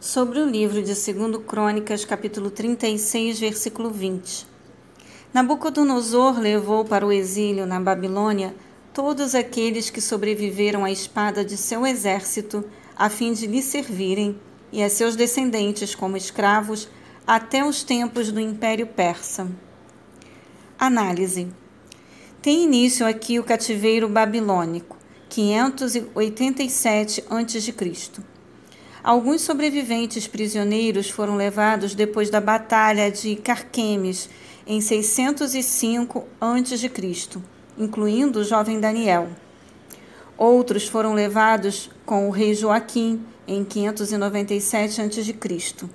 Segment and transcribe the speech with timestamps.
[0.00, 4.46] sobre o livro de 2 Crônicas, capítulo 36, versículo 20.
[5.32, 8.54] Nabucodonosor levou para o exílio na Babilônia
[8.92, 12.64] todos aqueles que sobreviveram à espada de seu exército,
[12.94, 14.38] a fim de lhe servirem,
[14.72, 16.88] e a seus descendentes como escravos,
[17.26, 19.48] até os tempos do Império Persa.
[20.78, 21.48] Análise:
[22.42, 24.96] Tem início aqui o cativeiro babilônico,
[25.28, 27.72] 587 a.C.
[29.06, 34.28] Alguns sobreviventes prisioneiros foram levados depois da Batalha de Carquemes,
[34.66, 37.40] em 605 a.C.,
[37.78, 39.28] incluindo o jovem Daniel.
[40.36, 45.88] Outros foram levados com o rei Joaquim, em 597 a.C.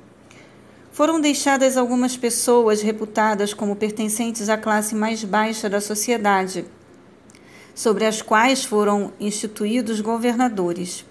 [0.93, 6.63] Foram deixadas algumas pessoas reputadas como pertencentes à classe mais baixa da sociedade,
[7.75, 11.10] sobre as quais foram instituídos governadores.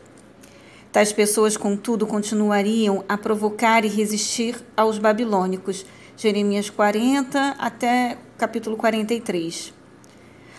[0.93, 5.87] Tais pessoas, contudo, continuariam a provocar e resistir aos babilônicos.
[6.17, 9.73] Jeremias 40 até capítulo 43.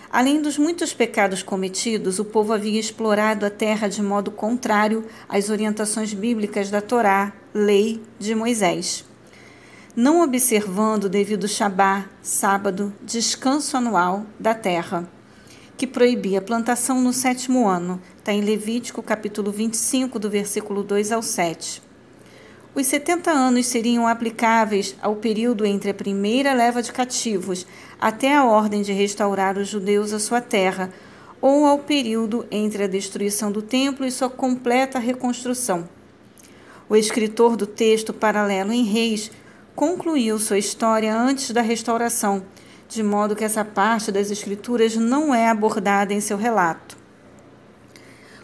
[0.10, 5.50] Além dos muitos pecados cometidos, o povo havia explorado a terra de modo contrário às
[5.50, 9.04] orientações bíblicas da Torá, lei de Moisés.
[9.94, 15.10] Não observando o devido Shabá, sábado, descanso anual da terra
[15.82, 18.00] que proibia a plantação no sétimo ano.
[18.20, 21.82] Está em Levítico, capítulo 25, do versículo 2 ao 7.
[22.76, 27.66] Os 70 anos seriam aplicáveis ao período entre a primeira leva de cativos
[28.00, 30.94] até a ordem de restaurar os judeus à sua terra,
[31.42, 35.90] ou ao período entre a destruição do templo e sua completa reconstrução.
[36.88, 39.32] O escritor do texto paralelo em Reis
[39.76, 42.44] concluiu sua história antes da restauração
[42.92, 46.98] de modo que essa parte das Escrituras não é abordada em seu relato.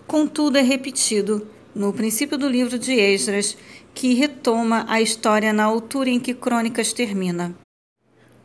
[0.07, 1.45] Contudo, é repetido
[1.75, 3.57] no princípio do livro de Esdras,
[3.93, 7.53] que retoma a história na altura em que Crônicas termina.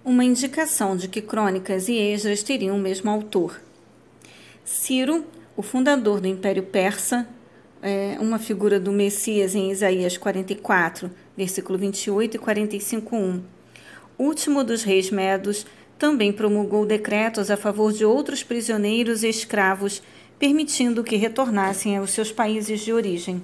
[0.05, 3.61] Uma indicação de que Crônicas e Esdras teriam o mesmo autor.
[4.65, 5.25] Ciro,
[5.57, 7.29] o fundador do Império Persa,
[7.81, 13.43] é uma figura do Messias em Isaías 44, versículo 28 e 45, 1.
[14.19, 15.65] Último dos reis medos,
[15.99, 20.03] também promulgou decretos a favor de outros prisioneiros e escravos,
[20.39, 23.43] permitindo que retornassem aos seus países de origem.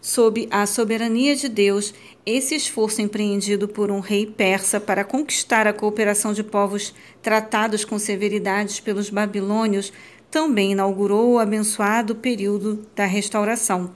[0.00, 1.94] Sob a soberania de Deus,
[2.26, 7.98] esse esforço empreendido por um rei persa para conquistar a cooperação de povos tratados com
[7.98, 9.92] severidades pelos babilônios
[10.30, 13.94] também inaugurou o abençoado período da restauração.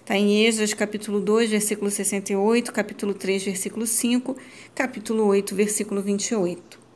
[0.00, 4.36] Está em Esdras capítulo 2, versículo 68, capítulo 3, versículo 5,
[4.74, 6.87] capítulo 8, versículo 28.